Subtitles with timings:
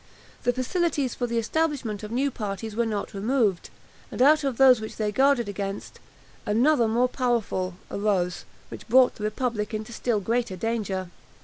[0.45, 3.69] The facilities for the establishment of new parties were not removed;
[4.11, 5.99] and out of those which they guarded against,
[6.43, 11.11] another more powerful arose, which brought the republic into still greater danger.